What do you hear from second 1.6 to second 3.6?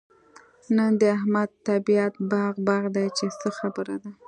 طبيعت باغ باغ دی؛ چې څه